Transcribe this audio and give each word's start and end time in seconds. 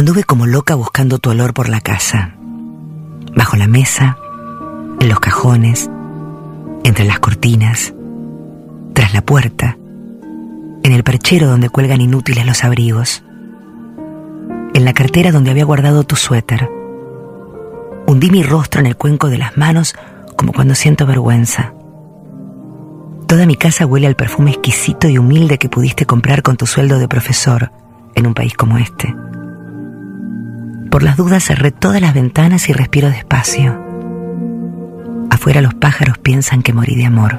Anduve 0.00 0.24
como 0.24 0.46
loca 0.46 0.74
buscando 0.76 1.18
tu 1.18 1.28
olor 1.28 1.52
por 1.52 1.68
la 1.68 1.82
casa, 1.82 2.34
bajo 3.36 3.58
la 3.58 3.66
mesa, 3.66 4.16
en 4.98 5.10
los 5.10 5.20
cajones, 5.20 5.90
entre 6.84 7.04
las 7.04 7.18
cortinas, 7.18 7.92
tras 8.94 9.12
la 9.12 9.20
puerta, 9.20 9.76
en 10.82 10.92
el 10.92 11.04
perchero 11.04 11.48
donde 11.48 11.68
cuelgan 11.68 12.00
inútiles 12.00 12.46
los 12.46 12.64
abrigos, 12.64 13.22
en 14.72 14.86
la 14.86 14.94
cartera 14.94 15.32
donde 15.32 15.50
había 15.50 15.66
guardado 15.66 16.02
tu 16.04 16.16
suéter. 16.16 16.70
Hundí 18.06 18.30
mi 18.30 18.42
rostro 18.42 18.80
en 18.80 18.86
el 18.86 18.96
cuenco 18.96 19.28
de 19.28 19.36
las 19.36 19.58
manos 19.58 19.94
como 20.34 20.54
cuando 20.54 20.74
siento 20.74 21.04
vergüenza. 21.04 21.74
Toda 23.26 23.44
mi 23.44 23.56
casa 23.56 23.84
huele 23.84 24.06
al 24.06 24.16
perfume 24.16 24.52
exquisito 24.52 25.10
y 25.10 25.18
humilde 25.18 25.58
que 25.58 25.68
pudiste 25.68 26.06
comprar 26.06 26.42
con 26.42 26.56
tu 26.56 26.64
sueldo 26.64 26.98
de 26.98 27.06
profesor 27.06 27.70
en 28.14 28.26
un 28.26 28.32
país 28.32 28.54
como 28.54 28.78
este. 28.78 29.14
Por 31.00 31.06
las 31.06 31.16
dudas 31.16 31.42
cerré 31.44 31.70
todas 31.70 32.02
las 32.02 32.12
ventanas 32.12 32.68
y 32.68 32.74
respiro 32.74 33.08
despacio. 33.08 33.74
Afuera 35.30 35.62
los 35.62 35.72
pájaros 35.72 36.18
piensan 36.18 36.62
que 36.62 36.74
morí 36.74 36.94
de 36.94 37.06
amor. 37.06 37.38